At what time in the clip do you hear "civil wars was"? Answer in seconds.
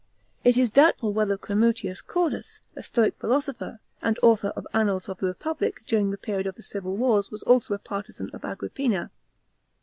6.63-7.43